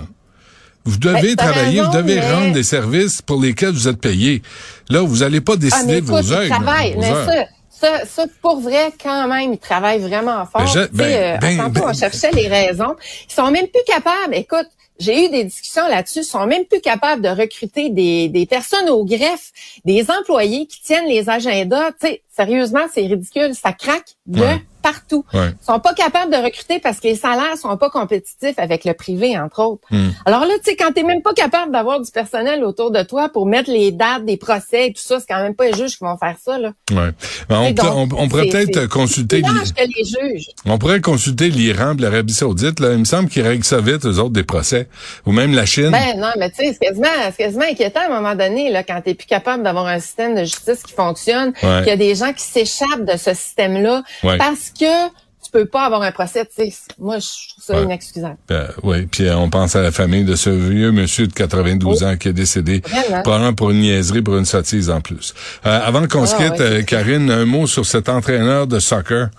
Vous 0.86 0.98
devez 0.98 1.36
ben, 1.36 1.48
travailler, 1.48 1.82
vous 1.82 1.92
devez 1.92 2.20
rendre 2.20 2.54
des 2.54 2.64
services 2.64 3.22
pour 3.22 3.42
lesquels 3.42 3.72
vous 3.72 3.88
êtes 3.88 4.00
payé. 4.00 4.44
Là, 4.90 5.02
vous 5.02 5.18
n'allez 5.18 5.42
pas 5.42 5.56
décider 5.56 6.00
de 6.02 6.06
vos 6.06 6.32
heures. 6.32 6.62
mais 6.98 7.48
ça, 7.70 8.06
ça, 8.06 8.26
pour 8.42 8.62
vrai, 8.62 8.94
quand 9.04 9.28
même, 9.28 9.54
ils 9.54 9.60
travaillent 9.60 10.00
vraiment 10.00 10.46
fort. 10.46 10.64
Ben, 10.74 10.88
ben, 10.94 11.38
euh, 11.44 11.68
ben, 11.68 11.82
on 11.84 11.94
cherchait 11.94 12.32
les 12.32 12.48
raisons. 12.48 12.96
Ils 13.30 13.34
sont 13.34 13.52
même 13.52 13.68
plus 13.68 13.84
capables. 13.86 14.34
Écoute, 14.34 14.68
j'ai 15.00 15.26
eu 15.26 15.30
des 15.30 15.44
discussions 15.44 15.88
là-dessus, 15.88 16.24
sont 16.24 16.46
même 16.46 16.66
plus 16.66 16.82
capables 16.82 17.22
de 17.22 17.30
recruter 17.30 17.90
des, 17.90 18.30
des 18.30 18.46
personnes 18.46 18.90
au 18.90 19.04
greffe, 19.06 19.52
des 19.84 20.10
employés 20.10 20.68
qui 20.68 20.82
tiennent 20.82 21.08
les 21.08 21.30
agendas. 21.30 21.92
Tu 21.94 22.08
sais, 22.08 22.22
sérieusement, 22.30 22.86
c'est 22.92 23.06
ridicule, 23.06 23.54
ça 23.56 23.74
craque 23.74 24.16
de 24.26 24.46
partout. 24.86 25.26
Ouais. 25.34 25.50
Ils 25.62 25.66
sont 25.66 25.80
pas 25.80 25.94
capables 25.96 26.32
de 26.32 26.38
recruter 26.38 26.80
parce 26.80 27.00
que 27.00 27.08
les 27.08 27.16
salaires 27.16 27.58
sont 27.58 27.76
pas 27.78 27.90
compétitifs 27.90 28.54
avec 28.58 28.86
le 28.86 28.94
privé, 28.94 29.38
entre 29.40 29.64
autres. 29.64 29.82
Hmm. 29.90 30.10
Alors 30.26 30.42
là, 30.42 30.54
tu 30.64 30.70
sais, 30.70 30.76
quand 30.76 30.92
t'es 30.94 31.02
même 31.04 31.24
pas 31.24 31.34
capable 31.34 31.72
d'avoir 31.72 32.00
du 32.00 32.12
personnel 32.12 32.64
autour 32.64 32.92
de 32.92 33.02
toi 33.02 33.30
pour 33.30 33.48
mettre 33.48 33.72
les 33.72 33.92
dates 33.92 34.26
des 34.26 34.38
procès 34.38 34.88
et 34.88 34.94
tout 34.94 35.02
ça, 35.02 35.20
c'est 35.20 35.26
quand 35.28 35.42
même 35.42 35.56
pas 35.56 35.66
les 35.66 35.74
juges 35.74 35.98
qui 35.98 36.04
vont 36.04 36.18
faire 36.18 36.36
ça, 36.44 36.60
là. 36.60 36.74
Ouais. 36.92 37.10
Ben, 37.50 37.60
on, 37.60 37.64
Et 37.66 37.74
donc, 37.74 37.86
on- 38.14 38.16
on 38.24 38.28
pourrait 38.28 38.48
peut-être 38.48 38.86
consulter. 38.88 39.42
que 39.42 39.48
les 39.82 40.04
juges. 40.04 40.48
On 40.66 40.78
pourrait 40.78 41.02
consulter 41.02 41.50
l'Iran, 41.50 41.96
l'Arabie 41.98 42.34
Saoudite. 42.34 42.80
Là, 42.80 42.94
il 42.94 43.00
me 43.00 43.06
semble 43.06 43.30
qu'ils 43.30 43.42
règlent 43.42 43.64
ça 43.64 43.80
vite, 43.80 44.06
eux 44.06 44.20
autres, 44.20 44.30
des 44.32 44.44
procès, 44.44 44.88
ou 45.26 45.32
même 45.32 45.54
la 45.54 45.66
Chine. 45.66 45.90
Ben 45.92 46.20
non, 46.20 46.30
mais 46.38 46.50
tu 46.52 46.58
sais, 46.58 46.74
c'est 46.74 46.88
quasiment, 46.88 47.08
quasiment 47.38 47.66
inquiétant 47.66 48.02
à 48.02 48.06
un 48.06 48.22
moment 48.22 48.36
donné, 48.36 48.72
là, 48.72 48.84
quand 48.84 49.02
t'es 49.04 49.16
plus 49.16 49.26
capable 49.28 49.64
d'avoir 49.64 49.88
un 49.88 50.00
système 50.00 50.36
de 50.36 50.42
justice 50.44 50.84
qui 50.84 50.94
fonctionne, 50.94 51.54
Ouais. 51.64 51.80
qu'il 51.80 51.88
y 51.88 51.92
a 51.92 51.98
des 51.98 52.14
gens 52.16 52.32
qui 52.34 52.44
s'échappent 52.44 53.06
de 53.06 53.18
ce 53.18 53.34
système-là 53.34 54.04
Ouais. 54.24 54.38
parce 54.38 54.70
que 54.80 55.08
tu 55.44 55.52
peux 55.52 55.66
pas 55.66 55.86
avoir 55.86 56.02
un 56.02 56.12
procès. 56.12 56.46
Tu 56.46 56.72
sais, 56.72 56.74
moi, 57.00 57.20
je 57.20 57.28
trouve 57.54 57.64
ça 57.64 57.76
Ouais. 57.76 57.84
inexcusable. 57.84 58.38
Ben, 58.48 58.68
oui, 58.84 59.06
puis 59.06 59.28
euh, 59.28 59.38
on 59.38 59.50
pense 59.50 59.76
à 59.76 59.82
la 59.82 59.92
famille 59.92 60.24
de 60.24 60.36
ce 60.36 60.50
vieux 60.50 60.92
monsieur 60.92 61.28
de 61.28 61.34
92 61.34 62.04
ans 62.04 62.18
qui 62.18 62.30
est 62.30 62.34
décédé, 62.34 62.82
Vraiment. 62.84 63.22
probablement 63.22 63.54
pour 63.54 63.70
une 63.72 63.80
niaiserie, 63.82 64.22
pour 64.24 64.38
une 64.38 64.46
sottise 64.46 64.90
en 64.90 65.02
plus. 65.02 65.34
Euh, 65.66 65.80
avant 65.86 66.08
qu'on 66.08 66.26
se 66.26 66.34
Ah, 66.36 66.44
quitte, 66.44 66.60
ouais, 66.60 66.62
euh, 66.62 66.82
Karine, 66.84 67.30
un 67.30 67.46
mot 67.46 67.68
sur 67.68 67.86
cet 67.86 68.10
entraîneur 68.10 68.66
de 68.68 68.80
soccer. 68.80 69.30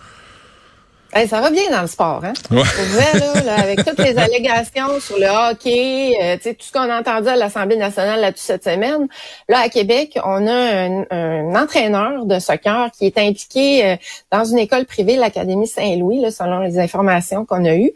Hey, 1.17 1.27
ça 1.27 1.41
va 1.41 1.51
bien 1.51 1.71
dans 1.71 1.81
le 1.81 1.87
sport, 1.87 2.23
hein? 2.27 2.35
Ouais. 2.51 2.63
Vrai, 2.63 3.19
là, 3.19 3.43
là, 3.43 3.55
avec 3.55 3.83
toutes 3.83 3.99
les 4.01 4.19
allégations 4.19 5.01
sur 5.01 5.17
le 5.17 5.29
hockey, 5.29 6.15
euh, 6.21 6.37
tu 6.37 6.43
sais, 6.43 6.55
tout 6.55 6.67
ce 6.67 6.73
qu'on 6.73 6.91
a 6.91 7.01
entendu 7.01 7.29
à 7.29 7.37
l'Assemblée 7.37 7.79
nationale 7.79 8.21
là-dessus 8.21 8.45
cette 8.45 8.65
semaine, 8.65 9.09
là, 9.49 9.61
à 9.61 9.71
Québec, 9.71 10.19
on 10.27 10.47
a 10.47 10.53
un, 10.53 11.05
un 11.11 11.55
entraîneur 11.55 12.27
de 12.27 12.39
soccer 12.39 12.91
qui 12.91 13.07
est 13.07 13.17
impliqué 13.17 13.87
euh, 13.87 13.97
dans 14.31 14.45
une 14.45 14.59
école 14.59 14.85
privée, 14.85 15.17
l'Académie 15.17 15.67
Saint-Louis, 15.67 16.31
selon 16.31 16.59
les 16.59 16.79
informations 16.79 17.47
qu'on 17.47 17.65
a 17.65 17.75
eues, 17.77 17.93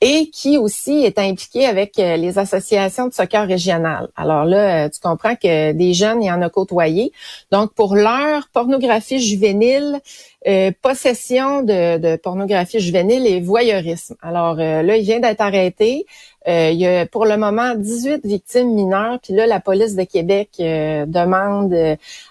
et 0.00 0.30
qui 0.30 0.56
aussi 0.56 1.04
est 1.04 1.18
impliqué 1.18 1.66
avec 1.66 1.98
euh, 1.98 2.16
les 2.16 2.38
associations 2.38 3.08
de 3.08 3.12
soccer 3.12 3.46
régionales. 3.46 4.08
Alors 4.16 4.44
là, 4.44 4.86
euh, 4.86 4.88
tu 4.88 5.00
comprends 5.00 5.36
que 5.36 5.72
des 5.72 5.92
jeunes, 5.94 6.22
il 6.22 6.26
y 6.26 6.32
en 6.32 6.40
a 6.40 6.48
côtoyé. 6.48 7.12
Donc, 7.50 7.74
pour 7.74 7.94
l'heure, 7.94 8.48
pornographie 8.52 9.20
juvénile, 9.20 10.00
euh, 10.48 10.70
possession 10.80 11.62
de, 11.62 11.98
de 11.98 12.16
pornographie 12.16 12.80
juvénile 12.80 13.26
et 13.26 13.40
voyeurisme. 13.42 14.16
Alors 14.22 14.58
euh, 14.58 14.82
là, 14.82 14.96
il 14.96 15.04
vient 15.04 15.20
d'être 15.20 15.42
arrêté. 15.42 16.06
Euh, 16.48 16.70
il 16.72 16.78
y 16.78 16.86
a 16.86 17.04
pour 17.04 17.26
le 17.26 17.36
moment 17.36 17.74
18 17.74 18.24
victimes 18.24 18.74
mineures. 18.74 19.18
Puis 19.22 19.34
là, 19.34 19.46
la 19.46 19.60
police 19.60 19.96
de 19.96 20.04
Québec 20.04 20.48
euh, 20.60 21.04
demande 21.04 21.74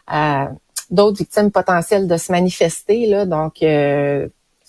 à 0.08 0.50
d'autres 0.90 1.20
victimes 1.20 1.52
potentielles 1.52 2.08
de 2.08 2.18
se 2.18 2.32
manifester. 2.32 3.06
Là, 3.06 3.28
donc 3.28 3.62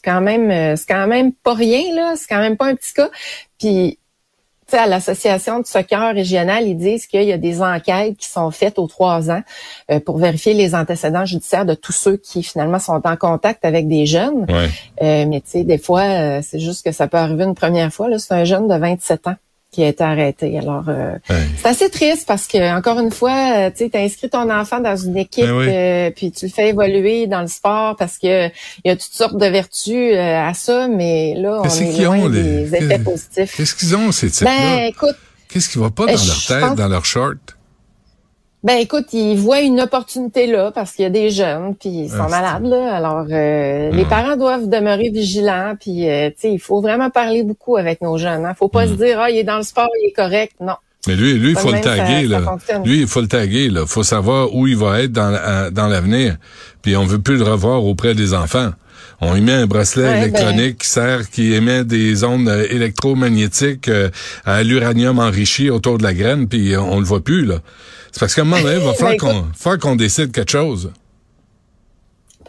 c'est 0.03 0.11
quand 0.11 0.21
même 0.21 0.51
euh, 0.51 0.77
c'est 0.77 0.87
quand 0.87 1.07
même 1.07 1.33
pas 1.33 1.55
rien 1.55 1.95
là. 1.95 2.15
C'est 2.17 2.29
quand 2.29 2.41
même 2.41 2.57
pas 2.57 2.67
un 2.67 2.75
petit 2.75 2.95
cas. 2.95 3.11
Puis 3.59 3.99
tu 4.67 4.77
sais, 4.77 4.83
à 4.83 4.87
l'association 4.87 5.59
de 5.59 5.67
soccer 5.67 6.15
régional, 6.15 6.67
ils 6.67 6.77
disent 6.77 7.07
qu'il 7.07 7.25
y 7.25 7.33
a 7.33 7.39
des 7.39 7.61
enquêtes 7.61 8.17
qui 8.17 8.29
sont 8.29 8.53
faites 8.53 8.79
aux 8.79 8.87
trois 8.87 9.29
ans 9.31 9.43
euh, 9.91 9.99
pour 9.99 10.19
vérifier 10.19 10.55
les 10.55 10.77
antécédents 10.77 11.25
judiciaires 11.25 11.67
de 11.67 11.75
tous 11.75 11.93
ceux 11.93 12.17
qui 12.17 12.45
finalement 12.45 12.79
sont 12.79 13.01
en 13.05 13.17
contact 13.17 13.65
avec 13.65 13.89
des 13.89 14.07
jeunes. 14.07 14.47
Ouais. 14.49 14.69
Euh, 15.03 15.27
mais 15.27 15.41
tu 15.41 15.51
sais, 15.51 15.65
des 15.65 15.79
fois, 15.79 16.03
euh, 16.03 16.41
c'est 16.43 16.61
juste 16.61 16.85
que 16.85 16.93
ça 16.93 17.09
peut 17.09 17.17
arriver 17.17 17.45
une 17.45 17.57
première 17.57 17.93
fois. 17.93 18.09
Là, 18.09 18.19
c'est 18.21 18.33
un 18.33 18.45
jeune 18.45 18.69
de 18.69 18.75
27 18.75 19.27
ans 19.27 19.37
qui 19.71 19.85
a 19.85 19.89
été 19.89 20.03
arrêté. 20.03 20.59
Alors, 20.59 20.85
euh, 20.89 21.13
Ouais. 21.31 21.37
c'est 21.63 21.69
assez 21.69 21.91
triste 21.91 22.27
parce 22.27 22.47
que 22.49 22.77
encore 22.77 22.99
une 22.99 23.11
fois, 23.13 23.31
euh, 23.57 23.71
tu 23.71 23.85
sais, 23.89 23.97
as 23.97 24.01
inscrit 24.01 24.29
ton 24.29 24.51
enfant 24.51 24.81
dans 24.81 24.97
une 24.97 25.17
équipe, 25.17 25.45
Ben 25.47 25.53
oui. 25.59 25.67
euh, 25.69 26.11
puis 26.11 26.33
tu 26.33 26.47
le 26.47 26.51
fais 26.51 26.71
évoluer 26.71 27.27
dans 27.27 27.41
le 27.43 27.47
sport 27.47 27.95
parce 27.97 28.19
que 28.19 28.49
il 28.49 28.53
y 28.87 28.91
a 28.91 28.97
toutes 28.97 29.13
sortes 29.13 29.37
de 29.37 29.47
vertus 29.47 30.13
euh, 30.15 30.49
à 30.49 30.55
ça, 30.55 30.89
mais 30.89 31.35
là, 31.37 31.61
on 31.63 31.65
est 31.65 31.93
qu'ils 31.95 32.05
loin 32.05 32.19
ont, 32.19 32.29
les- 32.29 32.43
des 32.43 32.75
effets 32.75 32.89
qu'est- 32.89 32.99
positifs. 33.05 33.57
Qu'est-ce 33.57 33.75
qu'ils 33.77 33.95
ont, 33.97 34.11
ces 34.13 34.31
types-là? 34.31 34.51
Ben, 34.77 34.85
écoute, 34.89 35.17
Qu'est-ce 35.49 35.69
qui 35.69 35.79
va 35.79 35.91
pas 35.91 36.07
dans 36.07 36.13
leur 36.13 36.21
je 36.21 36.47
tête, 36.49 36.61
pense- 36.61 36.77
dans 36.77 36.89
leur 36.89 37.05
short? 37.05 37.39
Ben 38.63 38.75
écoute, 38.77 39.07
ils 39.15 39.37
voient 39.39 39.61
une 39.63 39.81
opportunité 39.81 40.47
là 40.47 40.71
parce 40.71 40.93
qu'il 40.93 41.05
y 41.05 41.07
a 41.07 41.11
des 41.11 41.31
jeunes 41.31 41.75
puis 41.75 41.89
ils 41.89 42.11
sont 42.11 42.27
Ah, 42.27 42.29
malades 42.29 42.67
là. 42.67 42.95
Alors 42.95 43.25
euh, 43.31 43.91
les 43.91 44.05
Mm. 44.05 44.09
parents 44.09 44.37
doivent 44.37 44.69
demeurer 44.69 45.09
vigilants 45.09 45.75
puis 45.81 46.09
euh, 46.11 46.29
tu 46.29 46.35
sais 46.41 46.53
il 46.53 46.59
faut 46.59 46.83
vraiment 46.83 47.09
parler 47.09 47.43
beaucoup 47.43 47.77
avec 47.79 48.03
nos 48.03 48.19
jeunes. 48.19 48.45
Hein. 48.45 48.53
Faut 48.55 48.69
pas 48.69 48.87
se 48.87 48.93
dire 48.93 49.19
ah 49.19 49.31
il 49.31 49.39
est 49.39 49.45
dans 49.45 49.57
le 49.57 49.63
sport 49.63 49.89
il 50.03 50.09
est 50.09 50.13
correct. 50.13 50.53
Non. 50.61 50.75
Mais 51.07 51.17
lui, 51.17 51.33
lui, 51.39 51.53
il 51.53 51.57
faut 51.57 51.73
le 51.73 51.81
taguer, 51.81 52.29
ça 52.29 52.41
là. 52.41 52.81
Lui, 52.85 53.01
il 53.01 53.07
faut 53.07 53.23
le 53.23 53.27
taguer, 53.29 53.71
là. 53.71 53.87
Faut 53.87 54.03
savoir 54.03 54.55
où 54.55 54.67
il 54.67 54.77
va 54.77 55.01
être 55.01 55.13
dans, 55.13 55.73
dans 55.73 55.87
l'avenir. 55.87 56.37
Puis 56.83 56.95
on 56.95 57.05
veut 57.07 57.19
plus 57.19 57.39
le 57.39 57.45
revoir 57.45 57.83
auprès 57.87 58.15
des 58.15 58.35
enfants. 58.35 58.73
On 59.23 59.37
y 59.37 59.41
met 59.41 59.53
un 59.53 59.67
bracelet 59.67 60.05
Ouais, 60.05 60.11
ben- 60.13 60.23
électronique 60.23 60.79
qui 60.79 60.89
sert, 60.89 61.29
qui 61.31 61.53
émet 61.53 61.85
des 61.85 62.25
ondes 62.25 62.49
euh, 62.49 62.67
électromagnétiques 62.71 63.89
euh, 63.89 64.09
à 64.45 64.63
l'uranium 64.63 65.19
enrichi 65.19 65.69
autour 65.71 65.99
de 65.99 66.03
la 66.03 66.15
graine, 66.15 66.49
puis 66.49 66.77
on 66.77 66.99
le 66.99 67.05
voit 67.05 67.23
plus, 67.23 67.45
là. 67.45 67.57
C'est 68.13 68.21
parce 68.21 68.35
qu'à 68.35 68.41
un 68.43 68.45
moment 68.45 68.63
donné, 68.63 68.79
il 68.81 68.85
va 68.87 68.95
falloir 68.95 69.13
Ben, 69.13 69.19
qu'on 69.19 69.45
falloir 69.57 69.79
qu'on 69.79 69.97
décide 69.97 70.33
quelque 70.33 70.51
chose. 70.53 70.91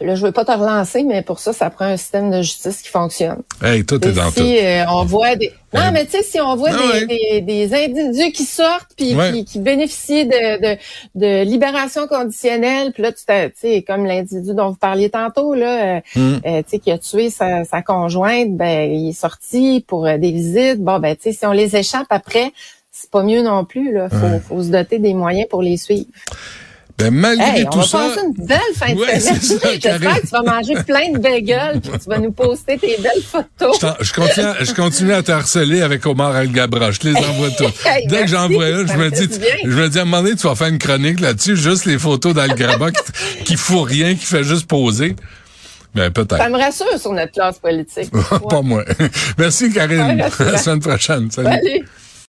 Là 0.04 0.14
je 0.14 0.24
veux 0.26 0.32
pas 0.32 0.44
te 0.44 0.52
relancer 0.52 1.02
mais 1.04 1.22
pour 1.22 1.38
ça 1.38 1.52
ça 1.52 1.70
prend 1.70 1.84
un 1.86 1.96
système 1.96 2.30
de 2.30 2.42
justice 2.42 2.82
qui 2.82 2.88
fonctionne. 2.88 3.42
Hey, 3.62 3.84
tout 3.84 4.06
est 4.06 4.12
dans 4.12 4.30
si 4.30 4.36
tout. 4.40 4.42
euh, 4.46 4.84
on 4.90 5.04
voit 5.04 5.36
des 5.36 5.52
non 5.74 5.90
mais 5.92 6.04
tu 6.04 6.12
sais 6.12 6.22
si 6.22 6.38
on 6.40 6.54
voit 6.54 6.68
Ah 6.72 6.76
des, 7.06 7.14
ouais. 7.14 7.40
des, 7.40 7.40
des 7.40 7.74
individus 7.74 8.30
qui 8.32 8.44
sortent 8.44 8.90
puis 8.96 9.14
Ouais. 9.14 9.32
qui, 9.32 9.44
qui 9.46 9.58
bénéficient 9.58 10.26
de, 10.26 10.60
de, 10.74 10.78
de 11.14 11.44
libération 11.44 12.06
conditionnelle 12.06 12.92
puis 12.92 13.02
là 13.02 13.12
tu 13.12 13.22
sais 13.54 13.82
comme 13.82 14.04
l'individu 14.06 14.54
dont 14.54 14.68
vous 14.70 14.76
parliez 14.76 15.08
tantôt 15.10 15.54
là 15.54 15.96
euh, 15.96 16.00
Hmm. 16.14 16.36
euh, 16.46 16.62
tu 16.62 16.70
sais 16.70 16.78
qui 16.78 16.90
a 16.90 16.98
tué 16.98 17.30
sa, 17.30 17.64
sa 17.64 17.80
conjointe 17.82 18.56
ben 18.56 18.90
il 18.92 19.10
est 19.10 19.12
sorti 19.12 19.84
pour 19.86 20.06
euh, 20.06 20.18
des 20.18 20.30
visites 20.32 20.80
bon 20.80 20.98
ben 20.98 21.16
tu 21.16 21.22
sais 21.22 21.32
si 21.32 21.46
on 21.46 21.52
les 21.52 21.74
échappe 21.76 22.06
après 22.10 22.52
c'est 22.90 23.10
pas 23.10 23.22
mieux 23.22 23.40
non 23.42 23.64
plus 23.64 23.92
là 23.94 24.10
faut, 24.10 24.16
Ouais. 24.26 24.40
faut 24.46 24.62
se 24.62 24.68
doter 24.68 24.98
des 24.98 25.14
moyens 25.14 25.48
pour 25.48 25.62
les 25.62 25.78
suivre. 25.78 26.04
Ben, 26.98 27.10
malgré 27.10 27.60
Hey, 27.60 27.64
on 27.66 27.70
tout 27.70 27.78
va 27.80 27.84
ça, 27.84 27.98
passer 27.98 28.20
une 28.26 28.46
belle 28.46 28.58
fin 28.76 28.92
de 28.94 28.98
Ouais, 29.00 29.18
semaine. 29.18 29.40
ça, 29.40 29.68
J'espère 29.72 30.14
que 30.20 30.20
tu 30.20 30.26
vas 30.28 30.42
manger 30.42 30.74
plein 30.86 31.10
de 31.12 31.18
bagels 31.18 31.80
puis 31.80 31.90
tu 31.92 32.08
vas 32.08 32.18
nous 32.18 32.32
poster 32.32 32.78
tes 32.78 32.96
belles 32.98 33.22
photos. 33.24 33.78
je, 34.00 34.04
je 34.04 34.12
continue, 34.12 34.46
à- 34.46 34.56
je 34.64 34.72
continue 34.74 35.12
à 35.12 35.22
te 35.22 35.32
harceler 35.32 35.82
avec 35.82 36.04
Omar 36.06 36.34
Al-Gabra. 36.36 36.90
Je 36.92 37.00
les 37.04 37.16
envoie. 37.16 37.48
Hey, 37.84 38.06
Dès 38.06 38.24
que 38.24 38.30
merci, 38.30 38.32
j'en 38.32 38.48
vois 38.48 38.68
une, 38.68 38.82
je 38.82 38.92
ça 38.92 38.96
me 38.96 39.10
dis, 39.10 39.28
je 39.64 39.68
me 39.70 39.88
dis, 39.88 39.98
à 39.98 40.02
un 40.02 40.04
moment 40.04 40.22
donné, 40.22 40.36
tu 40.36 40.46
vas 40.46 40.54
faire 40.54 40.68
une 40.68 40.78
chronique 40.78 41.20
là-dessus, 41.20 41.56
juste 41.56 41.86
les 41.86 41.98
photos 41.98 42.34
d'Al-Gabra 42.34 42.90
qui, 42.92 43.44
qui 43.44 43.56
fout 43.56 43.88
rien, 43.88 44.14
qui 44.14 44.24
fait 44.26 44.44
juste 44.44 44.66
poser. 44.66 45.16
Ben, 45.94 46.04
Ça 46.04 46.10
peut-être. 46.10 46.48
me 46.50 46.56
rassure 46.58 46.98
sur 46.98 47.12
notre 47.12 47.32
classe 47.32 47.58
politique. 47.58 48.10
Pas 48.48 48.62
moi. 48.62 48.84
Merci, 49.38 49.72
Karine. 49.72 50.20
À 50.22 50.44
la 50.44 50.58
semaine 50.58 50.80
prochaine. 50.80 51.30
Salut. 51.30 51.48
Salut. 51.48 51.84